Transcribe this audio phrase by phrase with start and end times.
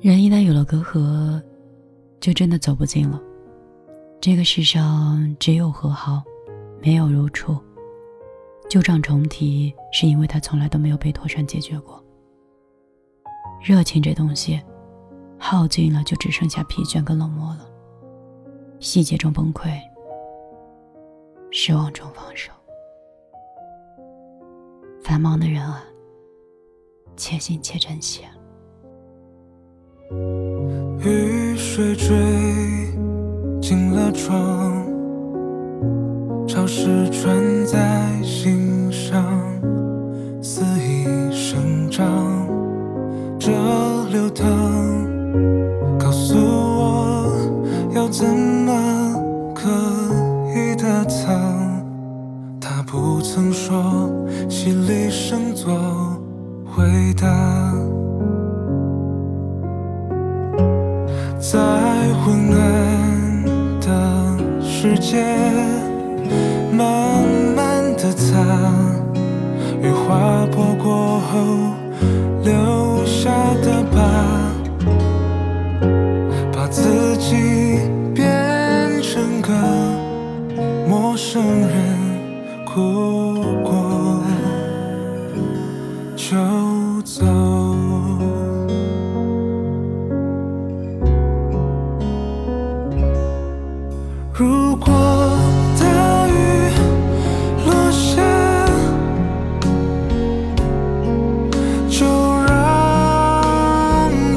[0.00, 1.42] 人一旦有了隔阂，
[2.20, 3.20] 就真的走不近了。
[4.20, 6.22] 这个世上只有和好，
[6.80, 7.56] 没有如初。
[8.70, 12.00] 旧账重提，是因为它从来都没有被妥善解决过。
[13.60, 14.62] 热情这东西，
[15.36, 17.68] 耗尽了就只剩下疲倦跟冷漠了。
[18.78, 19.68] 细节中崩溃，
[21.50, 22.52] 失望中放手。
[25.02, 25.82] 繁忙的人啊，
[27.16, 28.22] 且行且珍惜。
[30.10, 32.16] 雨水坠
[33.60, 34.86] 进了窗，
[36.46, 39.22] 潮湿穿在心上，
[40.42, 42.06] 肆意生长，
[43.38, 43.50] 这
[44.10, 44.46] 流淌，
[45.98, 47.30] 告诉我
[47.94, 49.68] 要怎么刻
[50.54, 51.36] 意的藏。
[52.58, 54.10] 他不曾说
[54.48, 55.74] 心里生做
[56.64, 56.82] 回
[57.20, 57.97] 答。
[62.28, 63.42] 昏暗
[63.80, 63.88] 的
[64.62, 65.24] 世界，
[66.70, 67.26] 慢
[67.56, 68.36] 慢的擦，
[69.80, 71.38] 雨划破过后
[72.44, 73.30] 留下
[73.62, 73.96] 的疤，
[76.52, 77.80] 把自己
[78.14, 78.22] 变
[79.00, 79.50] 成个
[80.86, 81.78] 陌生人，
[82.66, 84.22] 哭过
[86.14, 86.36] 就
[87.04, 87.57] 走。
[94.38, 94.86] 如果
[95.80, 96.70] 大雨
[97.66, 98.22] 落下，
[101.90, 102.06] 就
[102.46, 102.48] 让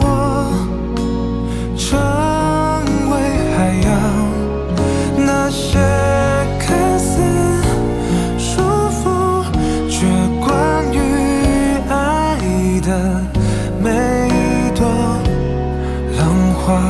[0.01, 0.03] 我
[1.77, 1.85] 成
[3.11, 3.13] 为
[3.55, 3.89] 海洋。
[5.23, 5.77] 那些
[6.57, 7.11] 看似
[8.39, 9.05] 束缚，
[9.87, 10.07] 却
[10.43, 10.97] 关于
[11.89, 12.39] 爱
[12.81, 12.89] 的
[13.83, 13.85] 每
[14.29, 14.81] 一朵
[16.17, 16.19] 浪
[16.55, 16.81] 花。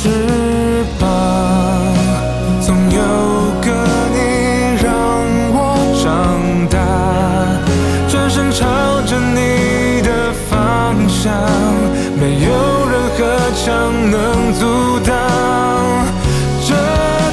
[0.00, 0.08] 翅
[0.96, 1.02] 膀
[2.60, 3.00] 总有
[3.60, 3.66] 个
[4.14, 4.16] 你
[4.80, 4.86] 让
[5.50, 5.58] 我
[6.00, 6.06] 长
[6.70, 6.78] 大
[8.08, 8.64] 转身朝
[9.02, 11.34] 着你的方向
[12.16, 12.48] 没有
[12.88, 13.66] 任何墙
[14.08, 15.10] 能阻挡。
[16.64, 16.70] 这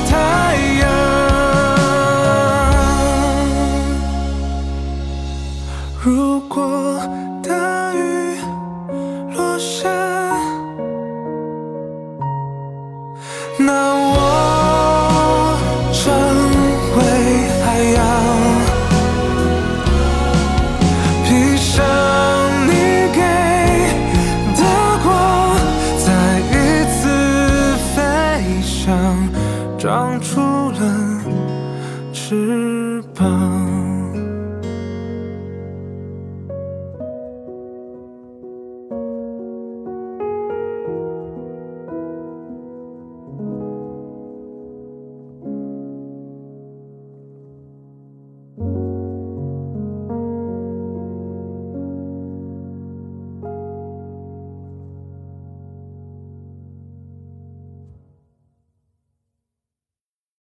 [0.10, 0.84] 太阳
[6.02, 7.00] 如果
[7.44, 7.75] 大
[29.86, 30.42] 长出
[30.72, 31.22] 了
[32.12, 33.65] 翅膀。